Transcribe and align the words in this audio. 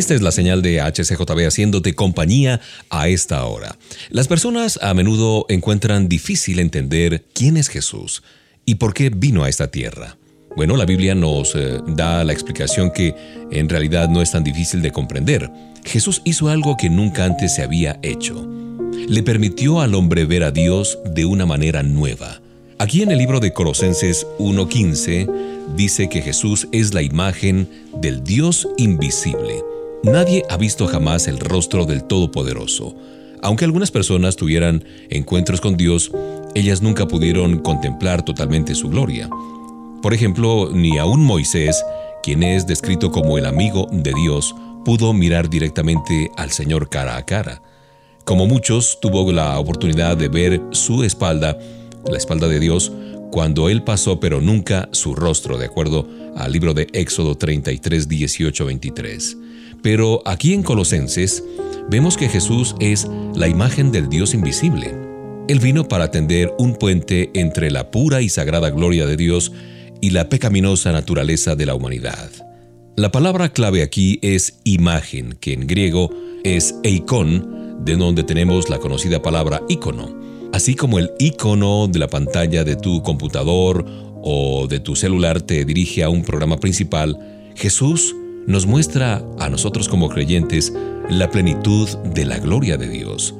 Esta 0.00 0.14
es 0.14 0.22
la 0.22 0.32
señal 0.32 0.62
de 0.62 0.80
HCJB 0.80 1.46
haciéndote 1.46 1.94
compañía 1.94 2.62
a 2.88 3.08
esta 3.08 3.44
hora. 3.44 3.76
Las 4.08 4.28
personas 4.28 4.78
a 4.80 4.94
menudo 4.94 5.44
encuentran 5.50 6.08
difícil 6.08 6.58
entender 6.58 7.26
quién 7.34 7.58
es 7.58 7.68
Jesús 7.68 8.22
y 8.64 8.76
por 8.76 8.94
qué 8.94 9.10
vino 9.10 9.44
a 9.44 9.50
esta 9.50 9.70
tierra. 9.70 10.16
Bueno, 10.56 10.78
la 10.78 10.86
Biblia 10.86 11.14
nos 11.14 11.54
eh, 11.54 11.80
da 11.86 12.24
la 12.24 12.32
explicación 12.32 12.92
que 12.92 13.14
en 13.50 13.68
realidad 13.68 14.08
no 14.08 14.22
es 14.22 14.30
tan 14.30 14.42
difícil 14.42 14.80
de 14.80 14.90
comprender. 14.90 15.50
Jesús 15.84 16.22
hizo 16.24 16.48
algo 16.48 16.78
que 16.78 16.88
nunca 16.88 17.26
antes 17.26 17.54
se 17.54 17.62
había 17.62 18.00
hecho. 18.02 18.48
Le 19.06 19.22
permitió 19.22 19.82
al 19.82 19.94
hombre 19.94 20.24
ver 20.24 20.44
a 20.44 20.50
Dios 20.50 20.98
de 21.04 21.26
una 21.26 21.44
manera 21.44 21.82
nueva. 21.82 22.40
Aquí 22.78 23.02
en 23.02 23.10
el 23.10 23.18
libro 23.18 23.38
de 23.38 23.52
Colosenses 23.52 24.26
1.15 24.38 25.76
dice 25.76 26.08
que 26.08 26.22
Jesús 26.22 26.68
es 26.72 26.94
la 26.94 27.02
imagen 27.02 27.68
del 28.00 28.24
Dios 28.24 28.66
invisible 28.78 29.62
Nadie 30.02 30.44
ha 30.48 30.56
visto 30.56 30.86
jamás 30.86 31.28
el 31.28 31.38
rostro 31.38 31.84
del 31.84 32.04
Todopoderoso. 32.04 32.94
Aunque 33.42 33.66
algunas 33.66 33.90
personas 33.90 34.34
tuvieran 34.34 34.82
encuentros 35.10 35.60
con 35.60 35.76
Dios, 35.76 36.10
ellas 36.54 36.80
nunca 36.80 37.06
pudieron 37.06 37.58
contemplar 37.58 38.24
totalmente 38.24 38.74
su 38.74 38.88
gloria. 38.88 39.28
Por 40.00 40.14
ejemplo, 40.14 40.70
ni 40.72 40.96
aun 40.96 41.22
Moisés, 41.22 41.84
quien 42.22 42.42
es 42.42 42.66
descrito 42.66 43.10
como 43.10 43.36
el 43.36 43.44
amigo 43.44 43.88
de 43.92 44.14
Dios, 44.14 44.54
pudo 44.86 45.12
mirar 45.12 45.50
directamente 45.50 46.30
al 46.38 46.50
Señor 46.50 46.88
cara 46.88 47.18
a 47.18 47.26
cara. 47.26 47.60
Como 48.24 48.46
muchos, 48.46 49.00
tuvo 49.02 49.30
la 49.30 49.58
oportunidad 49.58 50.16
de 50.16 50.28
ver 50.28 50.62
su 50.70 51.04
espalda, 51.04 51.58
la 52.10 52.16
espalda 52.16 52.48
de 52.48 52.58
Dios, 52.58 52.90
cuando 53.30 53.68
Él 53.68 53.82
pasó, 53.82 54.18
pero 54.18 54.40
nunca 54.40 54.88
su 54.92 55.14
rostro, 55.14 55.58
de 55.58 55.66
acuerdo 55.66 56.08
al 56.36 56.52
libro 56.52 56.72
de 56.72 56.86
Éxodo 56.94 57.36
33, 57.36 58.08
18, 58.08 58.64
23. 58.64 59.36
Pero 59.82 60.22
aquí 60.26 60.52
en 60.52 60.62
Colosenses 60.62 61.42
vemos 61.88 62.16
que 62.16 62.28
Jesús 62.28 62.74
es 62.80 63.08
la 63.34 63.48
imagen 63.48 63.92
del 63.92 64.08
Dios 64.08 64.34
invisible. 64.34 64.94
Él 65.48 65.58
vino 65.58 65.88
para 65.88 66.10
tender 66.10 66.52
un 66.58 66.76
puente 66.76 67.30
entre 67.34 67.70
la 67.70 67.90
pura 67.90 68.20
y 68.20 68.28
sagrada 68.28 68.70
gloria 68.70 69.06
de 69.06 69.16
Dios 69.16 69.52
y 70.00 70.10
la 70.10 70.28
pecaminosa 70.28 70.92
naturaleza 70.92 71.56
de 71.56 71.66
la 71.66 71.74
humanidad. 71.74 72.30
La 72.96 73.10
palabra 73.10 73.48
clave 73.48 73.82
aquí 73.82 74.18
es 74.22 74.60
imagen, 74.64 75.36
que 75.40 75.54
en 75.54 75.66
griego 75.66 76.10
es 76.44 76.74
eikon, 76.82 77.84
de 77.84 77.96
donde 77.96 78.22
tenemos 78.22 78.68
la 78.68 78.78
conocida 78.78 79.22
palabra 79.22 79.62
icono. 79.68 80.14
Así 80.52 80.74
como 80.74 80.98
el 80.98 81.10
icono 81.18 81.88
de 81.88 81.98
la 81.98 82.08
pantalla 82.08 82.62
de 82.64 82.76
tu 82.76 83.02
computador 83.02 83.84
o 84.22 84.66
de 84.68 84.80
tu 84.80 84.96
celular 84.96 85.40
te 85.40 85.64
dirige 85.64 86.02
a 86.02 86.10
un 86.10 86.22
programa 86.22 86.58
principal, 86.58 87.18
Jesús 87.54 88.14
nos 88.50 88.66
muestra 88.66 89.24
a 89.38 89.48
nosotros 89.48 89.88
como 89.88 90.08
creyentes 90.08 90.72
la 91.08 91.30
plenitud 91.30 91.88
de 91.98 92.24
la 92.24 92.38
gloria 92.38 92.76
de 92.76 92.88
Dios. 92.88 93.34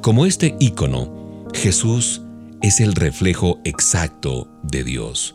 Como 0.00 0.26
este 0.26 0.54
ícono, 0.60 1.44
Jesús 1.52 2.22
es 2.62 2.80
el 2.80 2.94
reflejo 2.94 3.58
exacto 3.64 4.48
de 4.62 4.84
Dios. 4.84 5.34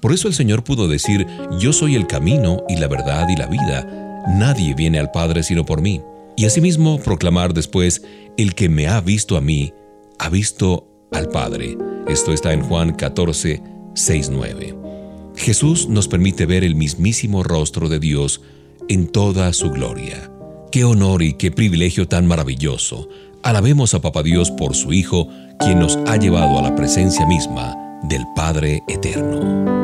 Por 0.00 0.12
eso 0.12 0.28
el 0.28 0.34
Señor 0.34 0.62
pudo 0.62 0.88
decir, 0.88 1.26
yo 1.58 1.72
soy 1.72 1.94
el 1.94 2.06
camino 2.06 2.62
y 2.68 2.76
la 2.76 2.86
verdad 2.86 3.28
y 3.30 3.36
la 3.36 3.46
vida. 3.46 4.24
Nadie 4.28 4.74
viene 4.74 4.98
al 4.98 5.10
Padre 5.10 5.42
sino 5.42 5.64
por 5.64 5.80
mí. 5.80 6.02
Y 6.36 6.44
asimismo 6.44 7.00
proclamar 7.00 7.54
después, 7.54 8.02
el 8.36 8.54
que 8.54 8.68
me 8.68 8.88
ha 8.88 9.00
visto 9.00 9.38
a 9.38 9.40
mí, 9.40 9.72
ha 10.18 10.28
visto 10.28 10.86
al 11.12 11.30
Padre. 11.30 11.78
Esto 12.08 12.32
está 12.34 12.52
en 12.52 12.62
Juan 12.62 12.92
14, 12.92 13.62
6, 13.94 14.30
9. 14.30 14.99
Jesús 15.40 15.88
nos 15.88 16.06
permite 16.06 16.44
ver 16.44 16.64
el 16.64 16.74
mismísimo 16.74 17.42
rostro 17.42 17.88
de 17.88 17.98
Dios 17.98 18.42
en 18.88 19.08
toda 19.08 19.50
su 19.54 19.70
gloria. 19.70 20.30
Qué 20.70 20.84
honor 20.84 21.22
y 21.22 21.32
qué 21.32 21.50
privilegio 21.50 22.06
tan 22.06 22.26
maravilloso. 22.26 23.08
Alabemos 23.42 23.94
a 23.94 24.02
Papa 24.02 24.22
Dios 24.22 24.50
por 24.50 24.76
su 24.76 24.92
Hijo, 24.92 25.28
quien 25.58 25.78
nos 25.78 25.98
ha 26.06 26.18
llevado 26.18 26.58
a 26.58 26.62
la 26.62 26.76
presencia 26.76 27.26
misma 27.26 27.74
del 28.02 28.22
Padre 28.36 28.82
Eterno. 28.86 29.79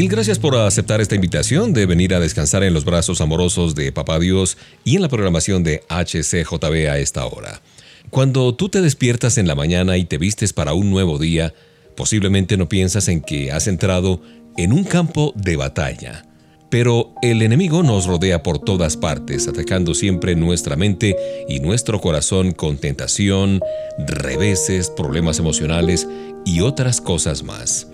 Mil 0.00 0.08
gracias 0.08 0.38
por 0.38 0.56
aceptar 0.56 1.02
esta 1.02 1.14
invitación 1.14 1.74
de 1.74 1.84
venir 1.84 2.14
a 2.14 2.20
descansar 2.20 2.62
en 2.62 2.72
los 2.72 2.86
brazos 2.86 3.20
amorosos 3.20 3.74
de 3.74 3.92
Papá 3.92 4.18
Dios 4.18 4.56
y 4.82 4.96
en 4.96 5.02
la 5.02 5.10
programación 5.10 5.62
de 5.62 5.82
HCJB 5.90 6.88
a 6.88 6.98
esta 6.98 7.26
hora. 7.26 7.60
Cuando 8.08 8.54
tú 8.54 8.70
te 8.70 8.80
despiertas 8.80 9.36
en 9.36 9.46
la 9.46 9.54
mañana 9.54 9.98
y 9.98 10.06
te 10.06 10.16
vistes 10.16 10.54
para 10.54 10.72
un 10.72 10.88
nuevo 10.88 11.18
día, 11.18 11.52
posiblemente 11.98 12.56
no 12.56 12.66
piensas 12.66 13.08
en 13.08 13.20
que 13.20 13.52
has 13.52 13.66
entrado 13.66 14.22
en 14.56 14.72
un 14.72 14.84
campo 14.84 15.34
de 15.36 15.56
batalla. 15.56 16.24
Pero 16.70 17.12
el 17.20 17.42
enemigo 17.42 17.82
nos 17.82 18.06
rodea 18.06 18.42
por 18.42 18.58
todas 18.58 18.96
partes, 18.96 19.48
atacando 19.48 19.92
siempre 19.92 20.34
nuestra 20.34 20.76
mente 20.76 21.14
y 21.46 21.60
nuestro 21.60 22.00
corazón 22.00 22.52
con 22.52 22.78
tentación, 22.78 23.60
reveses, 23.98 24.88
problemas 24.88 25.38
emocionales 25.40 26.08
y 26.46 26.62
otras 26.62 27.02
cosas 27.02 27.42
más. 27.42 27.86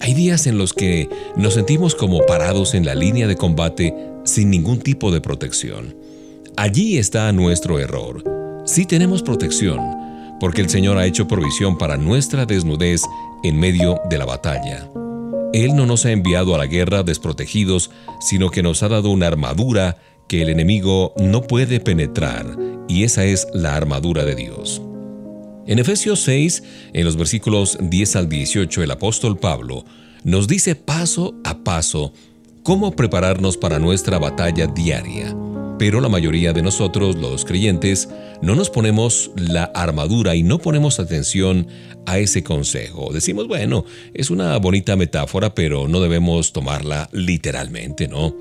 Hay 0.00 0.14
días 0.14 0.46
en 0.46 0.58
los 0.58 0.72
que 0.72 1.08
nos 1.36 1.54
sentimos 1.54 1.94
como 1.94 2.24
parados 2.24 2.74
en 2.74 2.84
la 2.84 2.94
línea 2.94 3.26
de 3.26 3.36
combate 3.36 3.94
sin 4.24 4.50
ningún 4.50 4.78
tipo 4.78 5.10
de 5.10 5.20
protección. 5.20 5.96
Allí 6.56 6.98
está 6.98 7.30
nuestro 7.32 7.78
error. 7.78 8.22
Sí 8.64 8.86
tenemos 8.86 9.22
protección, 9.22 9.80
porque 10.40 10.60
el 10.60 10.68
Señor 10.68 10.98
ha 10.98 11.06
hecho 11.06 11.26
provisión 11.26 11.78
para 11.78 11.96
nuestra 11.96 12.46
desnudez 12.46 13.02
en 13.42 13.58
medio 13.58 14.00
de 14.08 14.18
la 14.18 14.24
batalla. 14.24 14.88
Él 15.52 15.74
no 15.74 15.86
nos 15.86 16.04
ha 16.04 16.12
enviado 16.12 16.54
a 16.54 16.58
la 16.58 16.66
guerra 16.66 17.02
desprotegidos, 17.02 17.90
sino 18.20 18.50
que 18.50 18.62
nos 18.62 18.82
ha 18.82 18.88
dado 18.88 19.10
una 19.10 19.26
armadura 19.26 19.98
que 20.28 20.42
el 20.42 20.50
enemigo 20.50 21.14
no 21.16 21.42
puede 21.42 21.80
penetrar, 21.80 22.46
y 22.86 23.04
esa 23.04 23.24
es 23.24 23.48
la 23.54 23.74
armadura 23.74 24.24
de 24.24 24.34
Dios. 24.34 24.82
En 25.68 25.78
Efesios 25.78 26.20
6, 26.20 26.62
en 26.94 27.04
los 27.04 27.18
versículos 27.18 27.76
10 27.78 28.16
al 28.16 28.30
18, 28.30 28.82
el 28.82 28.90
apóstol 28.90 29.38
Pablo 29.38 29.84
nos 30.24 30.48
dice 30.48 30.74
paso 30.74 31.34
a 31.44 31.62
paso 31.62 32.14
cómo 32.62 32.96
prepararnos 32.96 33.58
para 33.58 33.78
nuestra 33.78 34.18
batalla 34.18 34.66
diaria. 34.66 35.36
Pero 35.78 36.00
la 36.00 36.08
mayoría 36.08 36.54
de 36.54 36.62
nosotros, 36.62 37.16
los 37.16 37.44
creyentes, 37.44 38.08
no 38.40 38.54
nos 38.54 38.70
ponemos 38.70 39.30
la 39.36 39.64
armadura 39.64 40.34
y 40.34 40.42
no 40.42 40.58
ponemos 40.58 41.00
atención 41.00 41.66
a 42.06 42.18
ese 42.18 42.42
consejo. 42.42 43.12
Decimos, 43.12 43.46
bueno, 43.46 43.84
es 44.14 44.30
una 44.30 44.56
bonita 44.56 44.96
metáfora, 44.96 45.54
pero 45.54 45.86
no 45.86 46.00
debemos 46.00 46.54
tomarla 46.54 47.10
literalmente, 47.12 48.08
¿no? 48.08 48.34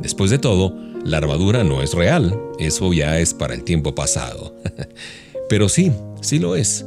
Después 0.00 0.30
de 0.30 0.38
todo, 0.38 0.74
la 1.04 1.18
armadura 1.18 1.62
no 1.62 1.82
es 1.82 1.92
real, 1.92 2.40
eso 2.58 2.90
ya 2.94 3.20
es 3.20 3.34
para 3.34 3.52
el 3.52 3.64
tiempo 3.64 3.94
pasado. 3.94 4.56
Pero 5.48 5.68
sí, 5.68 5.92
sí 6.20 6.38
lo 6.38 6.56
es. 6.56 6.84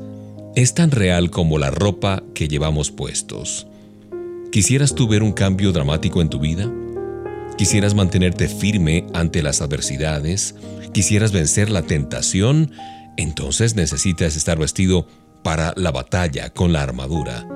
Es 0.56 0.74
tan 0.74 0.92
real 0.92 1.30
como 1.30 1.60
la 1.60 1.70
ropa 1.70 2.24
que 2.34 2.48
llevamos 2.48 2.92
puestos. 2.92 3.68
¿Quisieras 4.52 4.96
tú 4.96 5.08
ver 5.08 5.22
un 5.24 5.34
cambio 5.34 5.72
dramático 5.72 6.22
en 6.22 6.30
tu 6.30 6.40
vida? 6.40 6.72
¿Quisieras 7.58 7.94
mantenerte 7.94 8.48
firme 8.48 9.06
ante 9.14 9.44
las 9.44 9.62
adversidades? 9.62 10.56
¿Quisieras 10.94 11.32
vencer 11.32 11.70
la 11.70 11.84
tentación? 11.84 12.72
Entonces 13.18 13.76
necesitas 13.76 14.36
estar 14.36 14.58
vestido 14.58 15.08
para 15.44 15.74
la 15.76 15.92
batalla 15.92 16.50
con 16.50 16.74
la 16.74 16.82
armadura. 16.82 17.48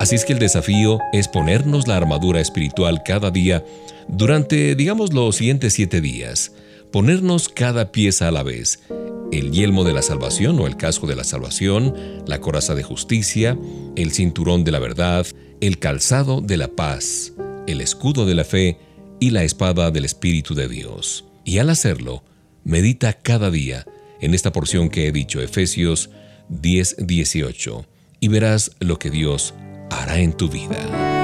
Así 0.00 0.14
es 0.14 0.24
que 0.24 0.32
el 0.32 0.38
desafío 0.38 0.98
es 1.12 1.28
ponernos 1.28 1.86
la 1.86 1.96
armadura 1.96 2.40
espiritual 2.40 3.02
cada 3.04 3.30
día 3.30 3.64
durante, 4.08 4.74
digamos, 4.74 5.12
los 5.12 5.36
siguientes 5.36 5.74
siete 5.74 6.00
días. 6.00 6.52
Ponernos 6.94 7.48
cada 7.48 7.90
pieza 7.90 8.28
a 8.28 8.30
la 8.30 8.44
vez 8.44 8.78
el 9.32 9.50
yelmo 9.50 9.82
de 9.82 9.92
la 9.92 10.00
salvación 10.00 10.60
o 10.60 10.68
el 10.68 10.76
casco 10.76 11.08
de 11.08 11.16
la 11.16 11.24
salvación, 11.24 11.92
la 12.24 12.40
coraza 12.40 12.76
de 12.76 12.84
justicia, 12.84 13.58
el 13.96 14.12
cinturón 14.12 14.62
de 14.62 14.70
la 14.70 14.78
verdad, 14.78 15.26
el 15.60 15.80
calzado 15.80 16.40
de 16.40 16.56
la 16.56 16.68
paz, 16.68 17.32
el 17.66 17.80
escudo 17.80 18.26
de 18.26 18.36
la 18.36 18.44
fe 18.44 18.78
y 19.18 19.30
la 19.30 19.42
espada 19.42 19.90
del 19.90 20.04
Espíritu 20.04 20.54
de 20.54 20.68
Dios. 20.68 21.24
Y 21.44 21.58
al 21.58 21.70
hacerlo, 21.70 22.22
medita 22.62 23.12
cada 23.12 23.50
día 23.50 23.84
en 24.20 24.32
esta 24.32 24.52
porción 24.52 24.88
que 24.88 25.08
he 25.08 25.10
dicho, 25.10 25.40
Efesios 25.40 26.10
10:18, 26.48 27.86
y 28.20 28.28
verás 28.28 28.70
lo 28.78 29.00
que 29.00 29.10
Dios 29.10 29.52
hará 29.90 30.20
en 30.20 30.32
tu 30.32 30.48
vida. 30.48 31.23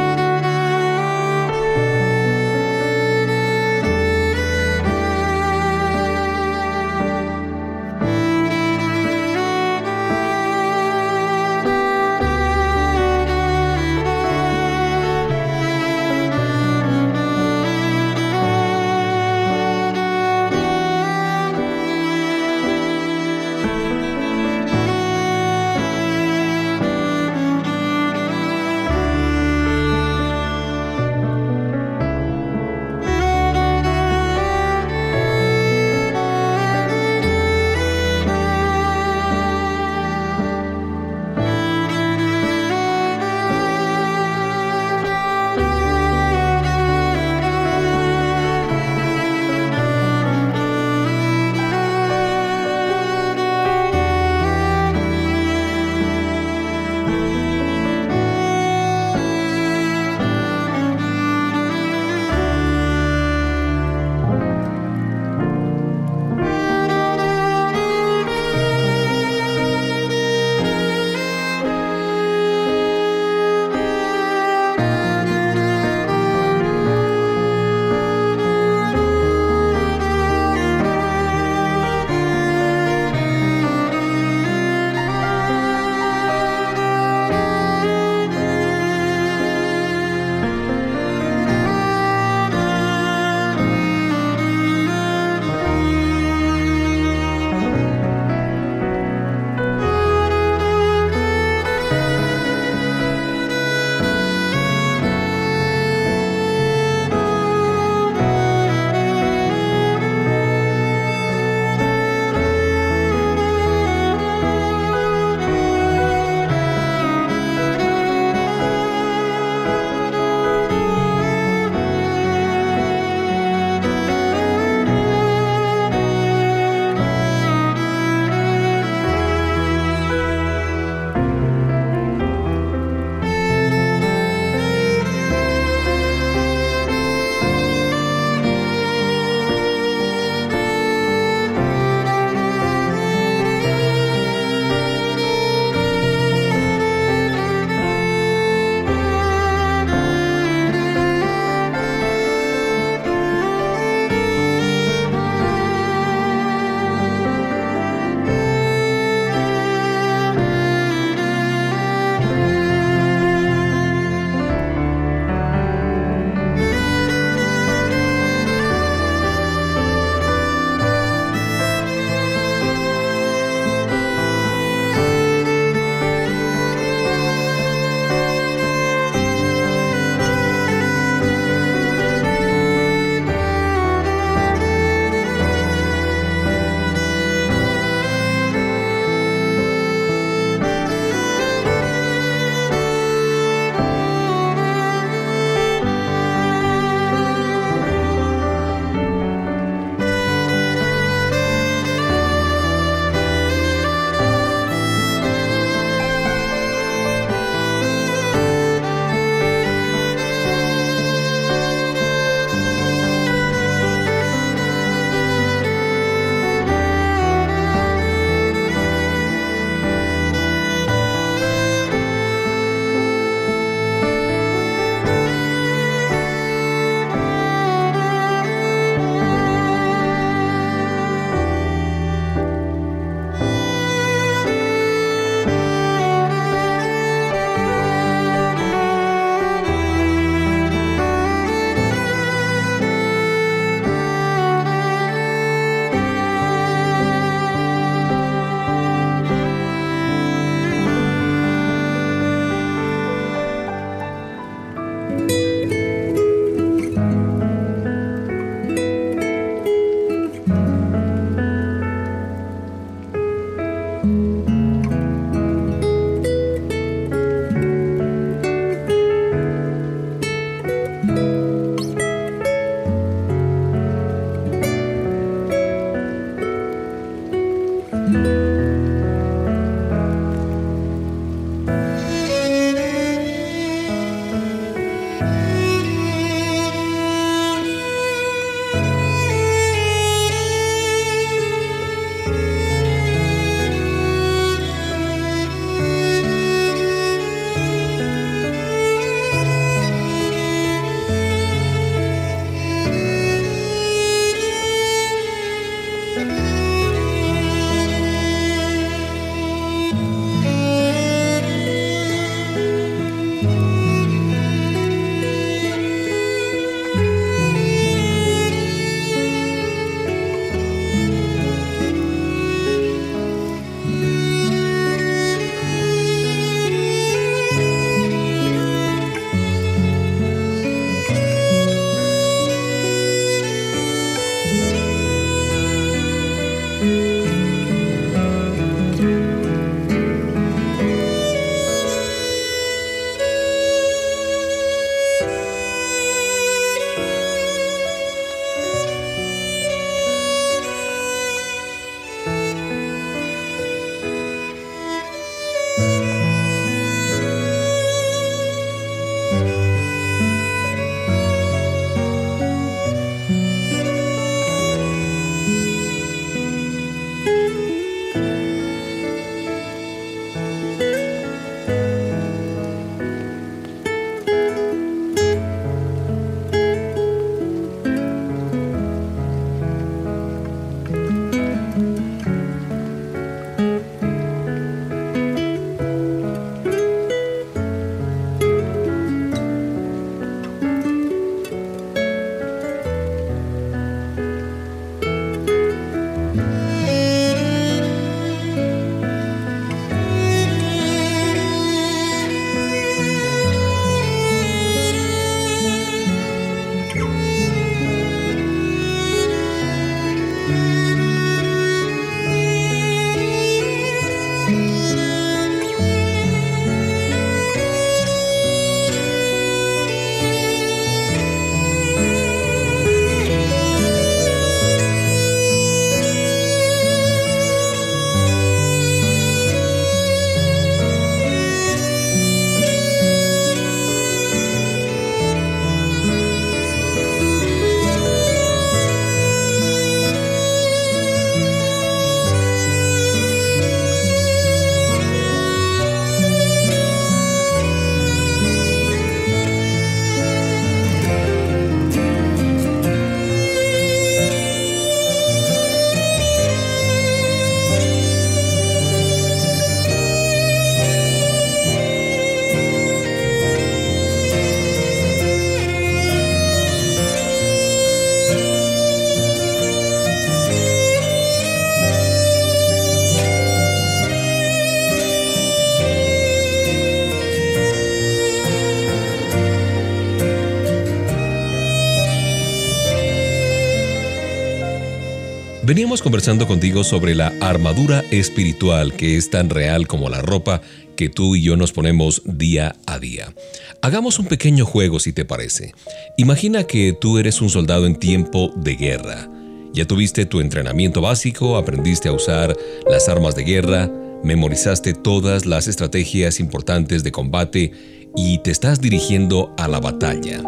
Veníamos 485.70 486.02
conversando 486.02 486.48
contigo 486.48 486.82
sobre 486.82 487.14
la 487.14 487.32
armadura 487.40 488.02
espiritual 488.10 488.92
que 488.94 489.16
es 489.16 489.30
tan 489.30 489.48
real 489.50 489.86
como 489.86 490.08
la 490.08 490.20
ropa 490.20 490.62
que 490.96 491.08
tú 491.08 491.36
y 491.36 491.42
yo 491.42 491.56
nos 491.56 491.70
ponemos 491.70 492.22
día 492.24 492.74
a 492.86 492.98
día. 492.98 493.32
Hagamos 493.80 494.18
un 494.18 494.26
pequeño 494.26 494.66
juego 494.66 494.98
si 494.98 495.12
te 495.12 495.24
parece. 495.24 495.72
Imagina 496.16 496.64
que 496.64 496.92
tú 496.92 497.18
eres 497.18 497.40
un 497.40 497.50
soldado 497.50 497.86
en 497.86 497.94
tiempo 497.94 498.52
de 498.56 498.74
guerra. 498.74 499.30
Ya 499.72 499.86
tuviste 499.86 500.26
tu 500.26 500.40
entrenamiento 500.40 501.02
básico, 501.02 501.56
aprendiste 501.56 502.08
a 502.08 502.14
usar 502.14 502.56
las 502.90 503.08
armas 503.08 503.36
de 503.36 503.44
guerra, 503.44 503.88
memorizaste 504.24 504.92
todas 504.92 505.46
las 505.46 505.68
estrategias 505.68 506.40
importantes 506.40 507.04
de 507.04 507.12
combate 507.12 507.70
y 508.16 508.38
te 508.38 508.50
estás 508.50 508.80
dirigiendo 508.80 509.54
a 509.56 509.68
la 509.68 509.78
batalla. 509.78 510.42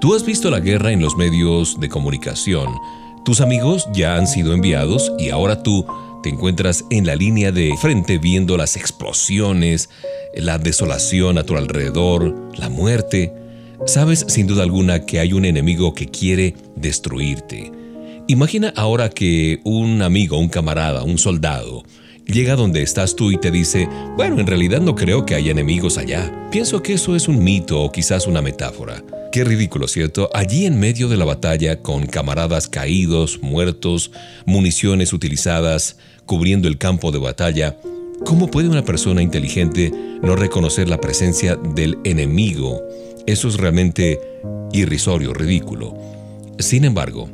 Tú 0.00 0.16
has 0.16 0.26
visto 0.26 0.50
la 0.50 0.58
guerra 0.58 0.90
en 0.90 1.00
los 1.00 1.16
medios 1.16 1.78
de 1.78 1.88
comunicación, 1.88 2.66
tus 3.26 3.40
amigos 3.40 3.88
ya 3.92 4.14
han 4.14 4.28
sido 4.28 4.54
enviados 4.54 5.12
y 5.18 5.30
ahora 5.30 5.64
tú 5.64 5.84
te 6.22 6.28
encuentras 6.28 6.84
en 6.90 7.06
la 7.06 7.16
línea 7.16 7.50
de 7.50 7.74
frente 7.76 8.18
viendo 8.18 8.56
las 8.56 8.76
explosiones, 8.76 9.90
la 10.36 10.58
desolación 10.58 11.36
a 11.36 11.42
tu 11.42 11.56
alrededor, 11.56 12.52
la 12.56 12.68
muerte. 12.68 13.32
Sabes 13.84 14.26
sin 14.28 14.46
duda 14.46 14.62
alguna 14.62 15.06
que 15.06 15.18
hay 15.18 15.32
un 15.32 15.44
enemigo 15.44 15.92
que 15.92 16.06
quiere 16.06 16.54
destruirte. 16.76 17.72
Imagina 18.28 18.72
ahora 18.76 19.08
que 19.08 19.60
un 19.64 20.02
amigo, 20.02 20.38
un 20.38 20.48
camarada, 20.48 21.02
un 21.02 21.18
soldado, 21.18 21.82
llega 22.26 22.56
donde 22.56 22.82
estás 22.82 23.16
tú 23.16 23.30
y 23.30 23.38
te 23.38 23.50
dice, 23.50 23.88
bueno, 24.16 24.40
en 24.40 24.46
realidad 24.46 24.80
no 24.80 24.94
creo 24.94 25.24
que 25.24 25.34
haya 25.34 25.52
enemigos 25.52 25.98
allá. 25.98 26.48
Pienso 26.50 26.82
que 26.82 26.94
eso 26.94 27.16
es 27.16 27.28
un 27.28 27.42
mito 27.42 27.80
o 27.80 27.92
quizás 27.92 28.26
una 28.26 28.42
metáfora. 28.42 29.02
Qué 29.32 29.44
ridículo, 29.44 29.86
¿cierto? 29.88 30.30
Allí 30.34 30.66
en 30.66 30.78
medio 30.78 31.08
de 31.08 31.16
la 31.16 31.24
batalla, 31.24 31.82
con 31.82 32.06
camaradas 32.06 32.68
caídos, 32.68 33.40
muertos, 33.42 34.10
municiones 34.44 35.12
utilizadas, 35.12 35.98
cubriendo 36.24 36.68
el 36.68 36.78
campo 36.78 37.12
de 37.12 37.18
batalla, 37.18 37.76
¿cómo 38.24 38.50
puede 38.50 38.68
una 38.68 38.84
persona 38.84 39.22
inteligente 39.22 39.92
no 40.22 40.36
reconocer 40.36 40.88
la 40.88 41.00
presencia 41.00 41.56
del 41.56 41.98
enemigo? 42.04 42.82
Eso 43.26 43.48
es 43.48 43.56
realmente 43.56 44.20
irrisorio, 44.72 45.34
ridículo. 45.34 45.96
Sin 46.58 46.84
embargo, 46.84 47.28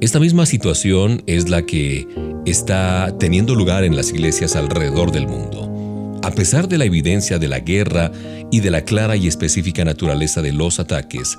esta 0.00 0.20
misma 0.20 0.46
situación 0.46 1.22
es 1.26 1.48
la 1.48 1.62
que 1.62 2.06
está 2.46 3.12
teniendo 3.18 3.56
lugar 3.56 3.82
en 3.82 3.96
las 3.96 4.10
iglesias 4.10 4.54
alrededor 4.54 5.10
del 5.10 5.26
mundo. 5.26 6.20
A 6.22 6.30
pesar 6.30 6.68
de 6.68 6.78
la 6.78 6.84
evidencia 6.84 7.38
de 7.38 7.48
la 7.48 7.58
guerra 7.58 8.12
y 8.52 8.60
de 8.60 8.70
la 8.70 8.82
clara 8.82 9.16
y 9.16 9.26
específica 9.26 9.84
naturaleza 9.84 10.40
de 10.40 10.52
los 10.52 10.78
ataques, 10.78 11.36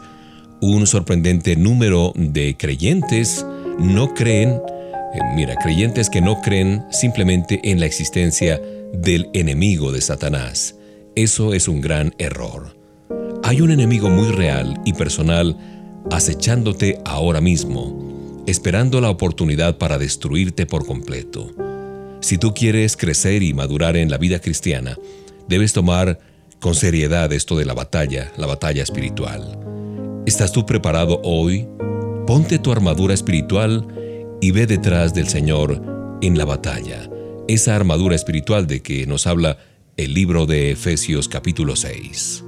un 0.61 0.87
sorprendente 0.87 1.55
número 1.55 2.11
de 2.15 2.57
creyentes 2.57 3.45
no 3.79 4.13
creen, 4.13 4.49
eh, 4.49 5.19
mira, 5.35 5.55
creyentes 5.55 6.09
que 6.09 6.21
no 6.21 6.41
creen 6.41 6.83
simplemente 6.91 7.61
en 7.63 7.79
la 7.79 7.85
existencia 7.85 8.59
del 8.91 9.29
enemigo 9.33 9.93
de 9.93 10.01
Satanás. 10.01 10.75
Eso 11.15 11.53
es 11.53 11.69
un 11.69 11.79
gran 11.79 12.13
error. 12.17 12.75
Hay 13.43 13.61
un 13.61 13.71
enemigo 13.71 14.09
muy 14.09 14.27
real 14.31 14.81
y 14.85 14.93
personal 14.93 15.55
acechándote 16.11 16.99
ahora 17.05 17.41
mismo, 17.41 18.08
esperando 18.49 18.99
la 18.99 19.09
oportunidad 19.11 19.77
para 19.77 19.97
destruirte 19.97 20.65
por 20.65 20.85
completo. 20.85 21.51
Si 22.21 22.37
tú 22.37 22.53
quieres 22.53 22.97
crecer 22.97 23.43
y 23.43 23.53
madurar 23.53 23.95
en 23.95 24.09
la 24.09 24.17
vida 24.17 24.39
cristiana, 24.39 24.97
debes 25.47 25.73
tomar 25.73 26.19
con 26.59 26.73
seriedad 26.75 27.31
esto 27.31 27.55
de 27.55 27.65
la 27.65 27.73
batalla, 27.73 28.31
la 28.37 28.47
batalla 28.47 28.83
espiritual. 28.83 29.59
¿Estás 30.25 30.51
tú 30.51 30.65
preparado 30.65 31.21
hoy? 31.23 31.67
Ponte 32.25 32.59
tu 32.59 32.71
armadura 32.71 33.13
espiritual 33.13 33.87
y 34.41 34.51
ve 34.51 34.65
detrás 34.65 35.13
del 35.13 35.27
Señor 35.27 36.19
en 36.21 36.37
la 36.37 36.45
batalla. 36.45 37.09
Esa 37.47 37.75
armadura 37.75 38.15
espiritual 38.15 38.67
de 38.67 38.81
que 38.81 39.05
nos 39.05 39.27
habla 39.27 39.57
el 39.95 40.13
libro 40.13 40.45
de 40.45 40.71
Efesios 40.71 41.29
capítulo 41.29 41.75
6. 41.75 42.43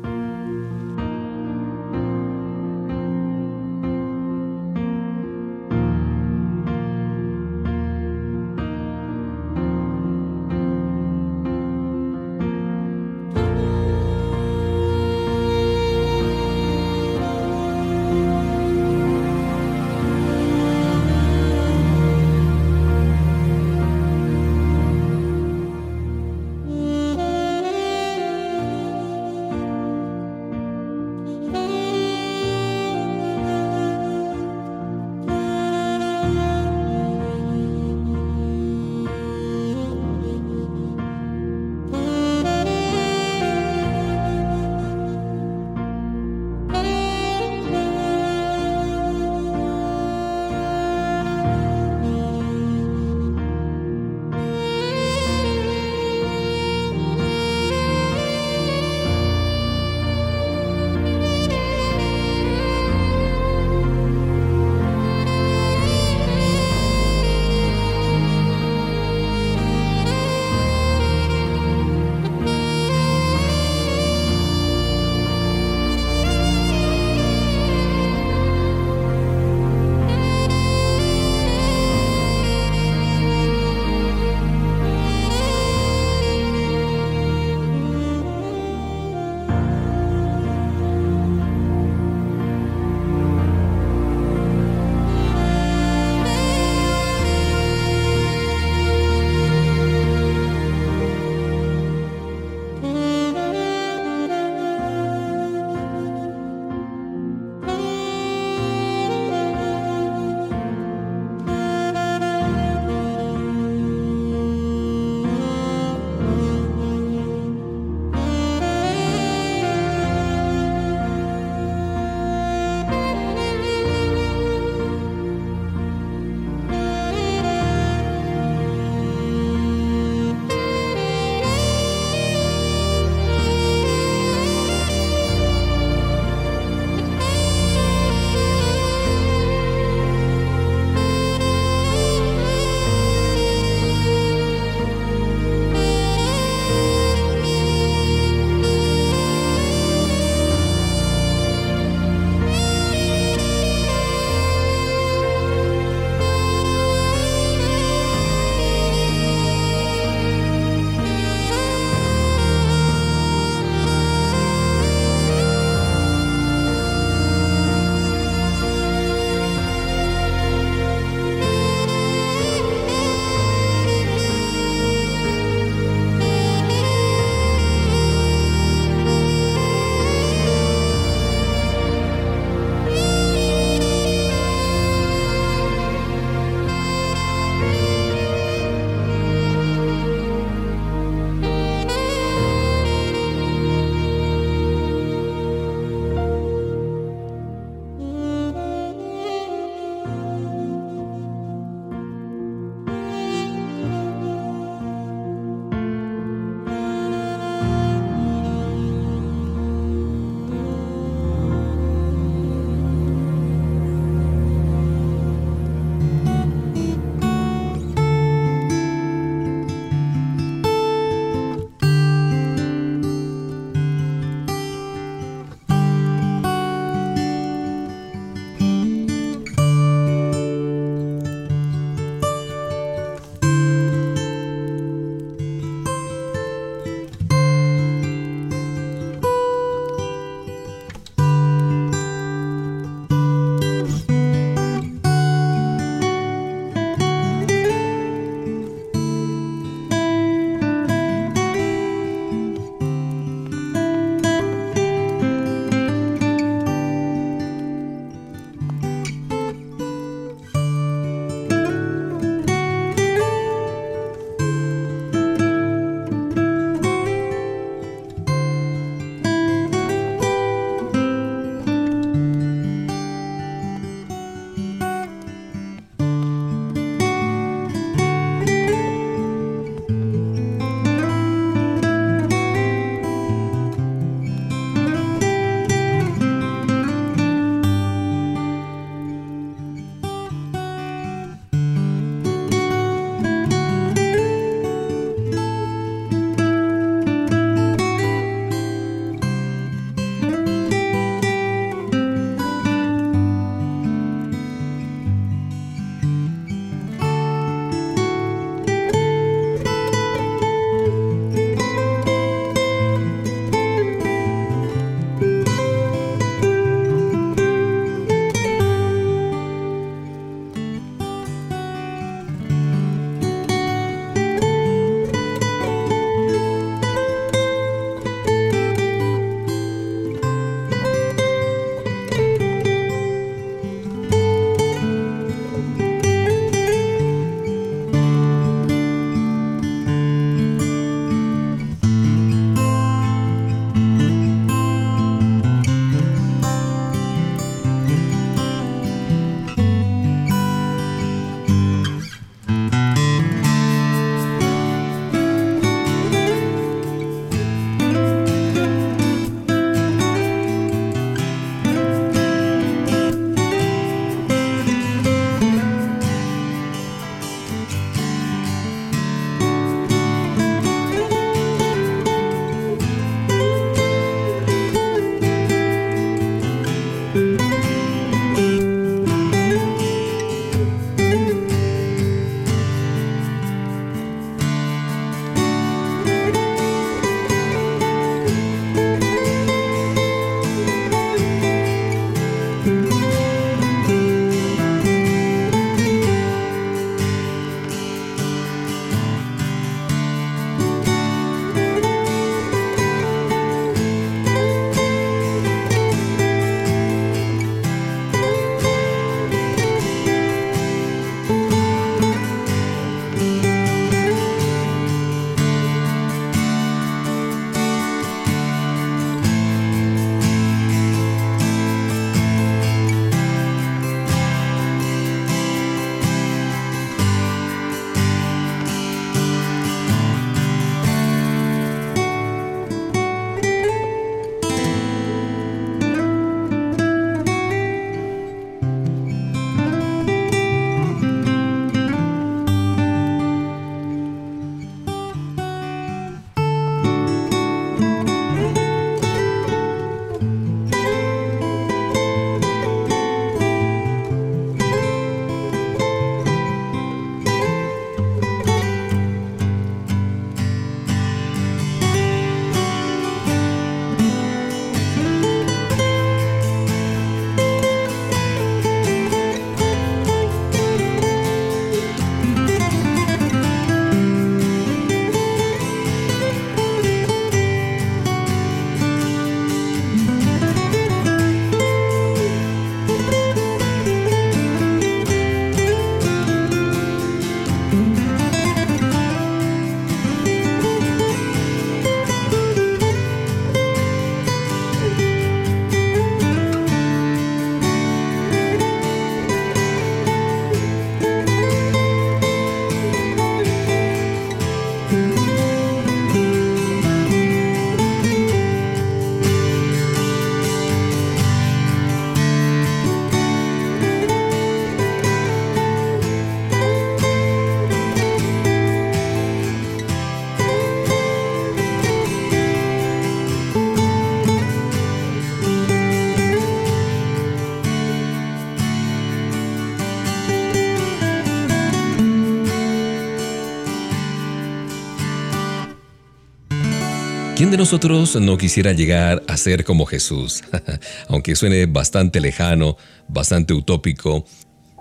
¿Quién 537.52 537.58
de 537.58 537.66
nosotros 537.66 538.16
no 538.16 538.38
quisiera 538.38 538.72
llegar 538.72 539.24
a 539.28 539.36
ser 539.36 539.66
como 539.66 539.86
Jesús? 539.86 540.42
Aunque 541.10 541.36
suene 541.36 541.66
bastante 541.66 542.22
lejano, 542.22 542.78
bastante 543.10 543.54
utópico, 543.54 544.24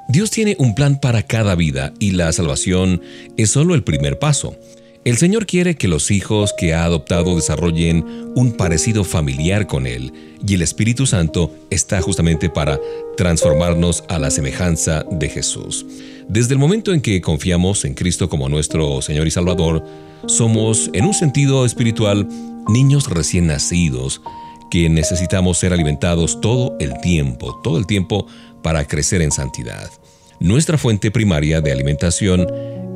Dios 0.08 0.30
tiene 0.30 0.54
un 0.56 0.76
plan 0.76 1.00
para 1.00 1.24
cada 1.24 1.56
vida 1.56 1.92
y 1.98 2.12
la 2.12 2.30
salvación 2.30 3.02
es 3.36 3.50
solo 3.50 3.74
el 3.74 3.82
primer 3.82 4.20
paso. 4.20 4.56
El 5.04 5.16
Señor 5.16 5.46
quiere 5.46 5.74
que 5.74 5.88
los 5.88 6.12
hijos 6.12 6.54
que 6.56 6.72
ha 6.72 6.84
adoptado 6.84 7.34
desarrollen 7.34 8.04
un 8.36 8.56
parecido 8.56 9.02
familiar 9.02 9.66
con 9.66 9.88
Él 9.88 10.12
y 10.46 10.54
el 10.54 10.62
Espíritu 10.62 11.06
Santo 11.06 11.52
está 11.70 12.00
justamente 12.00 12.50
para 12.50 12.78
transformarnos 13.16 14.04
a 14.08 14.20
la 14.20 14.30
semejanza 14.30 15.04
de 15.10 15.28
Jesús. 15.28 15.86
Desde 16.30 16.54
el 16.54 16.60
momento 16.60 16.92
en 16.92 17.00
que 17.00 17.20
confiamos 17.20 17.84
en 17.84 17.94
Cristo 17.94 18.28
como 18.28 18.48
nuestro 18.48 19.02
Señor 19.02 19.26
y 19.26 19.32
Salvador, 19.32 19.84
somos, 20.26 20.88
en 20.92 21.04
un 21.04 21.12
sentido 21.12 21.64
espiritual, 21.64 22.28
niños 22.68 23.10
recién 23.10 23.48
nacidos 23.48 24.22
que 24.70 24.88
necesitamos 24.88 25.58
ser 25.58 25.72
alimentados 25.72 26.40
todo 26.40 26.76
el 26.78 27.00
tiempo, 27.00 27.58
todo 27.64 27.78
el 27.78 27.86
tiempo 27.88 28.28
para 28.62 28.84
crecer 28.84 29.22
en 29.22 29.32
santidad. 29.32 29.90
Nuestra 30.38 30.78
fuente 30.78 31.10
primaria 31.10 31.60
de 31.60 31.72
alimentación 31.72 32.46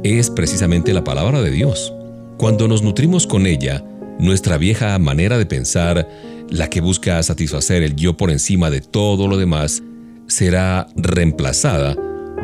es 0.04 0.30
precisamente 0.30 0.92
la 0.92 1.02
palabra 1.02 1.42
de 1.42 1.50
Dios. 1.50 1.92
Cuando 2.36 2.68
nos 2.68 2.82
nutrimos 2.82 3.26
con 3.26 3.48
ella, 3.48 3.84
nuestra 4.20 4.58
vieja 4.58 4.96
manera 5.00 5.38
de 5.38 5.46
pensar, 5.46 6.08
la 6.50 6.70
que 6.70 6.80
busca 6.80 7.20
satisfacer 7.24 7.82
el 7.82 7.96
yo 7.96 8.16
por 8.16 8.30
encima 8.30 8.70
de 8.70 8.80
todo 8.80 9.26
lo 9.26 9.36
demás, 9.36 9.82
será 10.28 10.86
reemplazada 10.94 11.96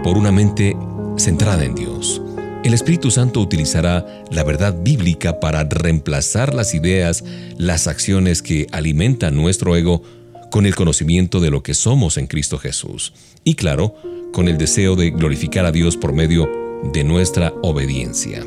por 0.02 0.16
una 0.16 0.32
mente 0.32 0.76
centrada 1.16 1.64
en 1.64 1.74
Dios. 1.74 2.22
El 2.64 2.74
Espíritu 2.74 3.10
Santo 3.10 3.40
utilizará 3.40 4.24
la 4.30 4.44
verdad 4.44 4.76
bíblica 4.82 5.40
para 5.40 5.64
reemplazar 5.64 6.54
las 6.54 6.74
ideas, 6.74 7.24
las 7.56 7.86
acciones 7.86 8.42
que 8.42 8.66
alimentan 8.72 9.34
nuestro 9.34 9.76
ego 9.76 10.02
con 10.50 10.66
el 10.66 10.74
conocimiento 10.74 11.40
de 11.40 11.50
lo 11.50 11.62
que 11.62 11.74
somos 11.74 12.18
en 12.18 12.26
Cristo 12.26 12.58
Jesús. 12.58 13.12
Y 13.44 13.54
claro, 13.54 13.94
con 14.32 14.48
el 14.48 14.58
deseo 14.58 14.96
de 14.96 15.10
glorificar 15.10 15.64
a 15.64 15.72
Dios 15.72 15.96
por 15.96 16.12
medio 16.12 16.48
de 16.92 17.04
nuestra 17.04 17.52
obediencia. 17.62 18.44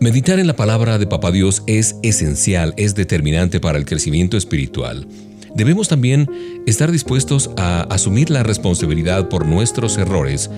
Meditar 0.00 0.40
en 0.40 0.48
la 0.48 0.56
palabra 0.56 0.98
de 0.98 1.06
Papá 1.06 1.30
Dios 1.30 1.62
es 1.66 1.96
esencial, 2.02 2.74
es 2.76 2.94
determinante 2.94 3.60
para 3.60 3.78
el 3.78 3.84
crecimiento 3.84 4.36
espiritual. 4.36 5.06
Debemos 5.54 5.88
también 5.88 6.28
estar 6.66 6.90
dispuestos 6.90 7.50
a 7.56 7.82
asumir 7.82 8.30
la 8.30 8.42
responsabilidad 8.42 9.28
por 9.28 9.46
nuestros 9.46 9.98
errores 9.98 10.50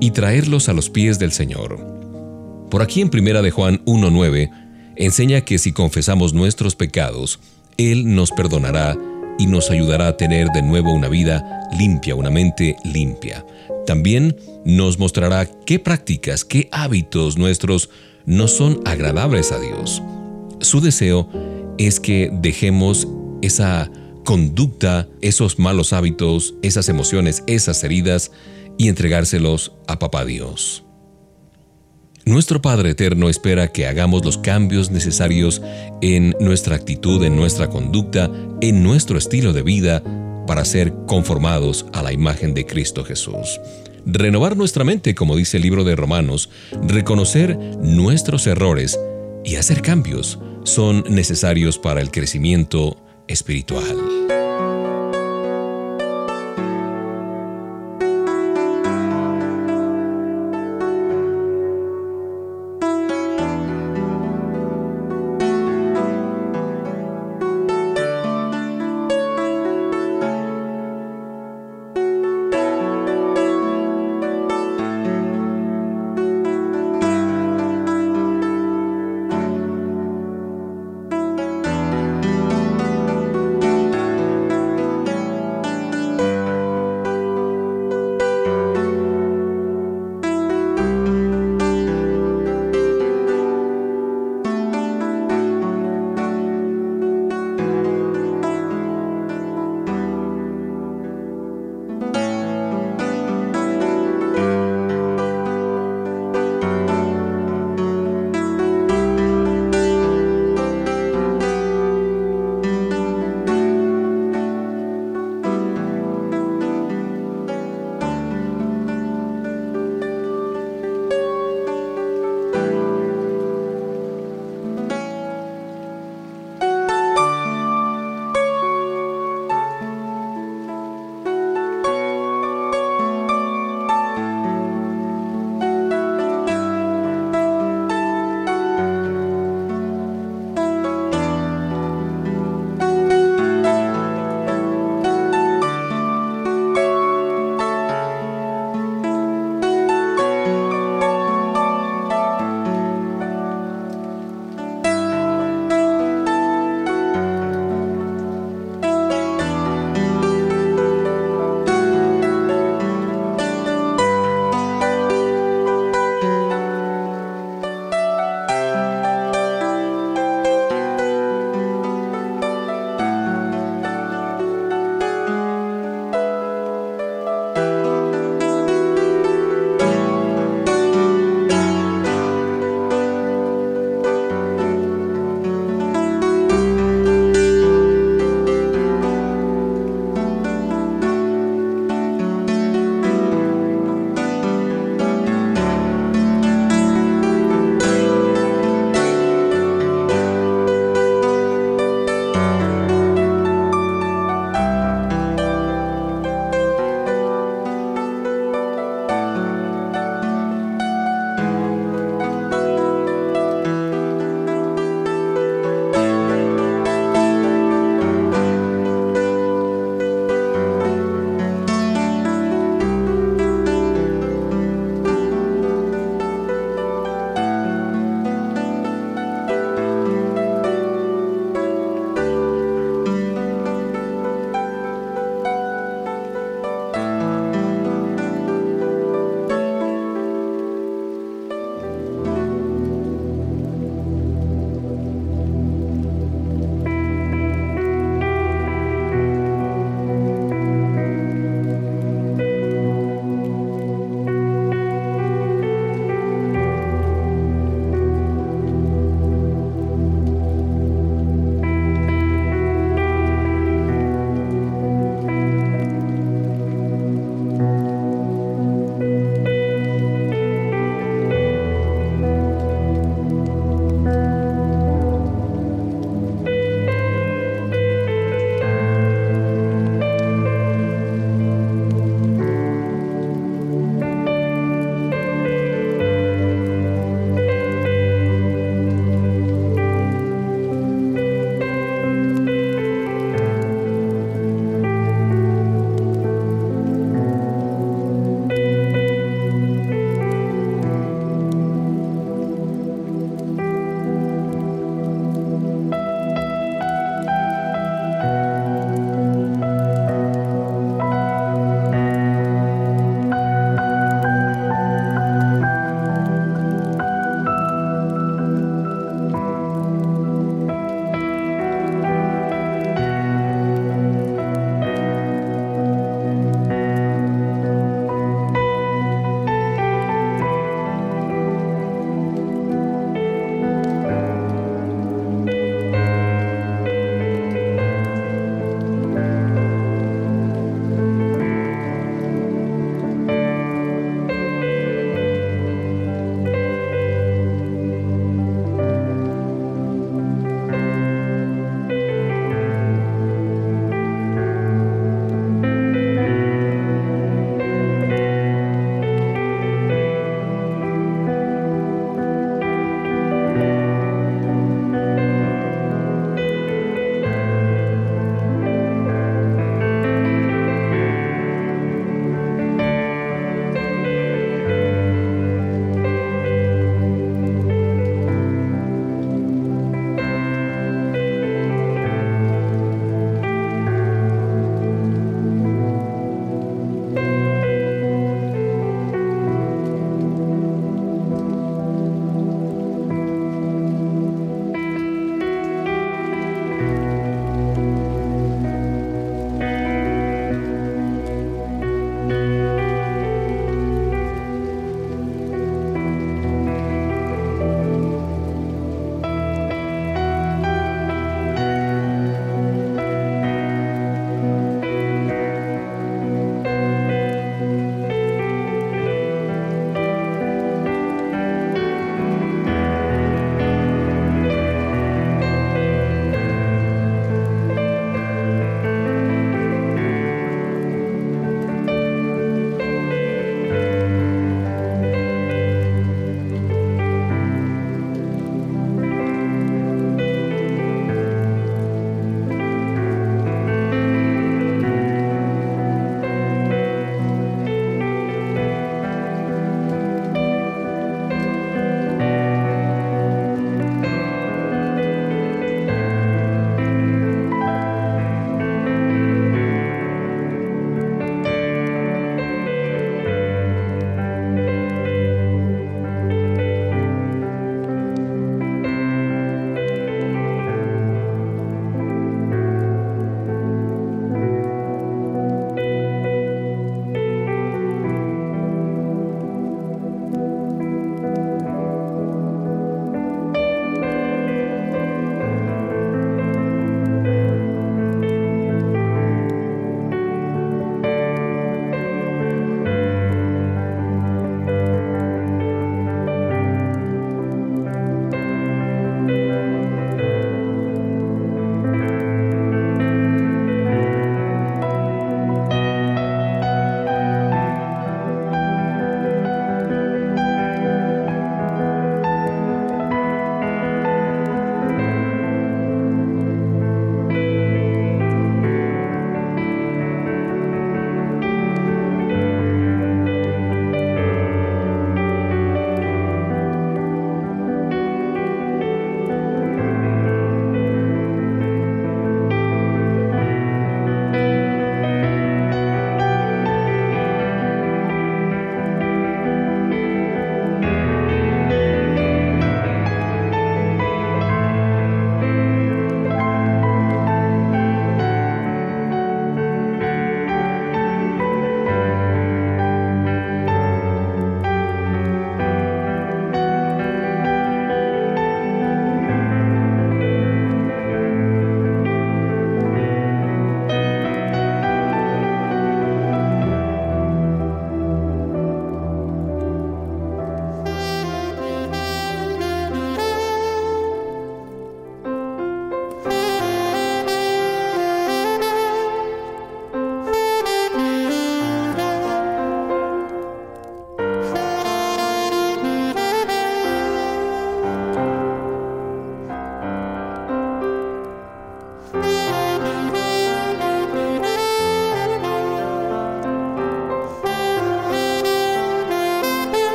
y 0.00 0.10
traerlos 0.10 0.68
a 0.68 0.72
los 0.72 0.90
pies 0.90 1.18
del 1.18 1.32
Señor. 1.32 1.78
Por 2.70 2.82
aquí 2.82 3.00
en 3.00 3.08
Primera 3.08 3.42
de 3.42 3.50
Juan 3.50 3.82
1.9 3.84 4.50
enseña 4.96 5.40
que 5.42 5.58
si 5.58 5.72
confesamos 5.72 6.34
nuestros 6.34 6.76
pecados, 6.76 7.38
Él 7.78 8.14
nos 8.14 8.30
perdonará 8.30 8.96
y 9.38 9.46
nos 9.46 9.70
ayudará 9.70 10.08
a 10.08 10.16
tener 10.16 10.48
de 10.48 10.62
nuevo 10.62 10.92
una 10.92 11.08
vida 11.08 11.68
limpia, 11.78 12.14
una 12.14 12.30
mente 12.30 12.76
limpia. 12.84 13.44
También 13.86 14.36
nos 14.64 14.98
mostrará 14.98 15.46
qué 15.66 15.78
prácticas, 15.78 16.44
qué 16.44 16.68
hábitos 16.72 17.38
nuestros 17.38 17.90
no 18.26 18.48
son 18.48 18.80
agradables 18.84 19.50
a 19.50 19.58
Dios. 19.58 20.02
Su 20.60 20.80
deseo 20.80 21.28
es 21.78 21.98
que 21.98 22.30
dejemos 22.32 23.08
esa 23.40 23.90
conducta, 24.24 25.08
esos 25.20 25.58
malos 25.58 25.92
hábitos, 25.92 26.54
esas 26.62 26.88
emociones, 26.88 27.42
esas 27.46 27.82
heridas, 27.84 28.30
y 28.78 28.88
entregárselos 28.88 29.72
a 29.86 29.98
Papá 29.98 30.24
Dios. 30.24 30.84
Nuestro 32.24 32.62
Padre 32.62 32.90
Eterno 32.90 33.28
espera 33.28 33.68
que 33.68 33.86
hagamos 33.86 34.24
los 34.24 34.38
cambios 34.38 34.90
necesarios 34.90 35.60
en 36.00 36.36
nuestra 36.38 36.76
actitud, 36.76 37.22
en 37.24 37.34
nuestra 37.34 37.68
conducta, 37.68 38.30
en 38.60 38.82
nuestro 38.82 39.18
estilo 39.18 39.52
de 39.52 39.62
vida, 39.62 40.02
para 40.46 40.64
ser 40.64 40.92
conformados 41.06 41.86
a 41.92 42.02
la 42.02 42.12
imagen 42.12 42.54
de 42.54 42.64
Cristo 42.64 43.04
Jesús. 43.04 43.60
Renovar 44.06 44.56
nuestra 44.56 44.84
mente, 44.84 45.14
como 45.14 45.36
dice 45.36 45.56
el 45.56 45.64
libro 45.64 45.84
de 45.84 45.96
Romanos, 45.96 46.48
reconocer 46.86 47.56
nuestros 47.80 48.46
errores 48.46 48.98
y 49.44 49.56
hacer 49.56 49.82
cambios 49.82 50.38
son 50.64 51.04
necesarios 51.08 51.78
para 51.78 52.00
el 52.00 52.10
crecimiento 52.10 52.96
espiritual. 53.32 54.41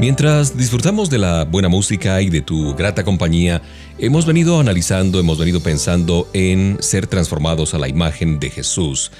Mientras 0.00 0.56
disfrutamos 0.56 1.10
de 1.10 1.18
la 1.18 1.44
buena 1.44 1.68
música 1.68 2.22
y 2.22 2.30
de 2.30 2.40
tu 2.40 2.74
grata 2.74 3.04
compañía, 3.04 3.60
hemos 3.98 4.24
venido 4.24 4.58
analizando, 4.58 5.20
hemos 5.20 5.38
venido 5.38 5.60
pensando 5.60 6.26
en 6.32 6.78
ser 6.80 7.06
transformados 7.06 7.74
a 7.74 7.78
la 7.78 7.86
imagen 7.86 8.40
de 8.40 8.48
Jesús. 8.48 9.12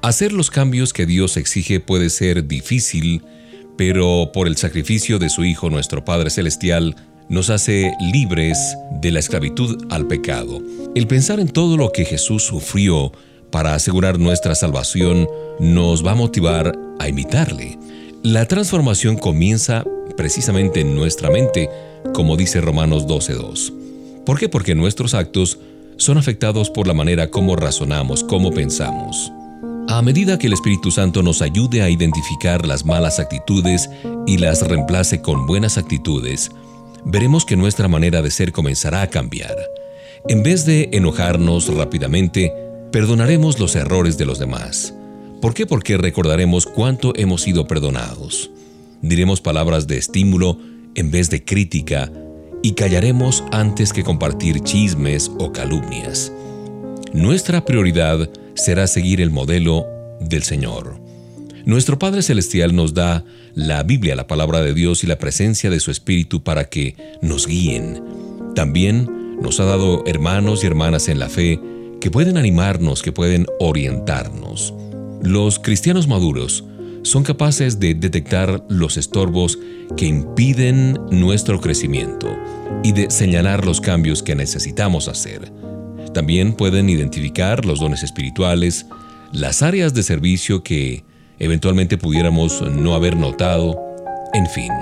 Hacer 0.00 0.32
los 0.32 0.52
cambios 0.52 0.92
que 0.92 1.06
Dios 1.06 1.36
exige 1.36 1.80
puede 1.80 2.08
ser 2.08 2.46
difícil, 2.46 3.24
pero 3.76 4.30
por 4.32 4.46
el 4.46 4.56
sacrificio 4.56 5.18
de 5.18 5.28
su 5.28 5.44
Hijo 5.44 5.70
nuestro 5.70 6.04
Padre 6.04 6.30
Celestial, 6.30 6.94
nos 7.28 7.50
hace 7.50 7.90
libres 8.12 8.76
de 8.92 9.10
la 9.10 9.18
esclavitud 9.18 9.86
al 9.90 10.06
pecado. 10.06 10.62
El 10.94 11.08
pensar 11.08 11.40
en 11.40 11.48
todo 11.48 11.76
lo 11.76 11.90
que 11.90 12.04
Jesús 12.04 12.44
sufrió 12.44 13.10
para 13.50 13.74
asegurar 13.74 14.20
nuestra 14.20 14.54
salvación 14.54 15.26
nos 15.58 16.06
va 16.06 16.12
a 16.12 16.14
motivar 16.14 16.78
a 17.00 17.08
imitarle. 17.08 17.76
La 18.22 18.46
transformación 18.46 19.16
comienza 19.16 19.84
precisamente 20.18 20.80
en 20.80 20.96
nuestra 20.96 21.30
mente, 21.30 21.70
como 22.12 22.36
dice 22.36 22.60
Romanos 22.60 23.06
12.2. 23.06 24.24
¿Por 24.26 24.38
qué? 24.38 24.48
Porque 24.48 24.74
nuestros 24.74 25.14
actos 25.14 25.60
son 25.96 26.18
afectados 26.18 26.70
por 26.70 26.88
la 26.88 26.92
manera 26.92 27.30
como 27.30 27.54
razonamos, 27.54 28.24
como 28.24 28.50
pensamos. 28.50 29.32
A 29.88 30.02
medida 30.02 30.36
que 30.36 30.48
el 30.48 30.54
Espíritu 30.54 30.90
Santo 30.90 31.22
nos 31.22 31.40
ayude 31.40 31.82
a 31.82 31.88
identificar 31.88 32.66
las 32.66 32.84
malas 32.84 33.20
actitudes 33.20 33.88
y 34.26 34.38
las 34.38 34.66
reemplace 34.66 35.22
con 35.22 35.46
buenas 35.46 35.78
actitudes, 35.78 36.50
veremos 37.04 37.44
que 37.44 37.56
nuestra 37.56 37.86
manera 37.86 38.20
de 38.20 38.32
ser 38.32 38.50
comenzará 38.50 39.02
a 39.02 39.10
cambiar. 39.10 39.56
En 40.28 40.42
vez 40.42 40.66
de 40.66 40.88
enojarnos 40.92 41.72
rápidamente, 41.72 42.52
perdonaremos 42.90 43.60
los 43.60 43.76
errores 43.76 44.18
de 44.18 44.26
los 44.26 44.40
demás. 44.40 44.92
¿Por 45.40 45.54
qué? 45.54 45.64
Porque 45.64 45.96
recordaremos 45.96 46.66
cuánto 46.66 47.12
hemos 47.14 47.42
sido 47.42 47.68
perdonados 47.68 48.50
diremos 49.02 49.40
palabras 49.40 49.86
de 49.86 49.98
estímulo 49.98 50.58
en 50.94 51.10
vez 51.10 51.30
de 51.30 51.44
crítica 51.44 52.10
y 52.62 52.72
callaremos 52.72 53.44
antes 53.52 53.92
que 53.92 54.02
compartir 54.02 54.60
chismes 54.60 55.30
o 55.38 55.52
calumnias. 55.52 56.32
Nuestra 57.12 57.64
prioridad 57.64 58.28
será 58.54 58.86
seguir 58.86 59.20
el 59.20 59.30
modelo 59.30 59.86
del 60.20 60.42
Señor. 60.42 61.00
Nuestro 61.64 61.98
Padre 61.98 62.22
Celestial 62.22 62.74
nos 62.74 62.94
da 62.94 63.24
la 63.54 63.82
Biblia, 63.82 64.16
la 64.16 64.26
palabra 64.26 64.60
de 64.60 64.74
Dios 64.74 65.04
y 65.04 65.06
la 65.06 65.18
presencia 65.18 65.70
de 65.70 65.80
su 65.80 65.90
Espíritu 65.90 66.42
para 66.42 66.64
que 66.64 66.96
nos 67.20 67.46
guíen. 67.46 68.02
También 68.54 69.36
nos 69.40 69.60
ha 69.60 69.64
dado 69.64 70.02
hermanos 70.06 70.64
y 70.64 70.66
hermanas 70.66 71.08
en 71.08 71.18
la 71.18 71.28
fe 71.28 71.60
que 72.00 72.10
pueden 72.10 72.36
animarnos, 72.36 73.02
que 73.02 73.12
pueden 73.12 73.46
orientarnos. 73.60 74.74
Los 75.22 75.58
cristianos 75.58 76.08
maduros 76.08 76.64
son 77.08 77.22
capaces 77.22 77.80
de 77.80 77.94
detectar 77.94 78.62
los 78.68 78.96
estorbos 78.96 79.58
que 79.96 80.06
impiden 80.06 80.98
nuestro 81.10 81.60
crecimiento 81.60 82.36
y 82.84 82.92
de 82.92 83.10
señalar 83.10 83.64
los 83.64 83.80
cambios 83.80 84.22
que 84.22 84.34
necesitamos 84.34 85.08
hacer. 85.08 85.52
También 86.12 86.52
pueden 86.52 86.88
identificar 86.88 87.64
los 87.64 87.80
dones 87.80 88.02
espirituales, 88.02 88.86
las 89.32 89.62
áreas 89.62 89.94
de 89.94 90.02
servicio 90.02 90.62
que 90.62 91.04
eventualmente 91.38 91.98
pudiéramos 91.98 92.62
no 92.62 92.94
haber 92.94 93.16
notado, 93.16 93.78
en 94.34 94.46
fin. 94.46 94.72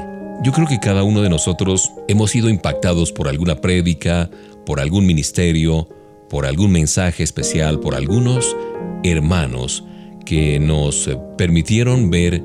Yo 0.43 0.53
creo 0.53 0.67
que 0.67 0.79
cada 0.79 1.03
uno 1.03 1.23
de 1.23 1.31
nosotros 1.31 1.91
hemos 2.09 2.31
sido 2.31 2.49
impactados 2.49 3.13
por 3.13 3.29
alguna 3.29 3.57
prédica, 3.57 4.31
por 4.65 4.81
algún 4.81 5.07
ministerio, 5.07 5.89
por 6.29 6.45
algún 6.45 6.73
mensaje 6.73 7.23
especial, 7.23 7.81
por 7.81 7.95
algunos 7.95 8.57
hermanos 9.05 9.85
que 10.27 10.61
nos 10.61 11.09
permitieron 11.39 12.11
ver 12.11 12.43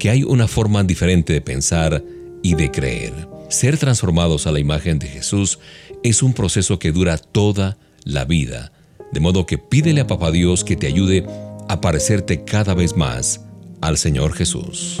que 0.00 0.10
hay 0.10 0.24
una 0.24 0.48
forma 0.48 0.82
diferente 0.82 1.32
de 1.32 1.40
pensar 1.40 2.02
y 2.42 2.54
de 2.54 2.72
creer. 2.72 3.28
Ser 3.48 3.78
transformados 3.78 4.48
a 4.48 4.52
la 4.52 4.58
imagen 4.58 4.98
de 4.98 5.06
Jesús 5.06 5.60
es 6.02 6.22
un 6.22 6.32
proceso 6.32 6.80
que 6.80 6.90
dura 6.90 7.18
toda 7.18 7.78
la 8.04 8.24
vida, 8.24 8.72
de 9.12 9.20
modo 9.20 9.46
que 9.46 9.58
pídele 9.58 10.00
a 10.00 10.06
Papá 10.06 10.32
Dios 10.32 10.64
que 10.64 10.76
te 10.76 10.86
ayude 10.86 11.24
a 11.68 11.80
parecerte 11.80 12.44
cada 12.44 12.74
vez 12.74 12.96
más 12.96 13.40
al 13.80 13.96
Señor 13.96 14.32
Jesús. 14.34 15.00